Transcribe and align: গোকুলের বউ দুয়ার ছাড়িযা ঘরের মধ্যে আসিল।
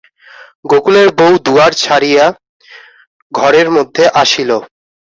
গোকুলের 0.65 1.07
বউ 1.17 1.33
দুয়ার 1.45 1.71
ছাড়িযা 1.81 2.25
ঘরের 3.31 3.67
মধ্যে 3.75 4.03
আসিল। 4.21 4.49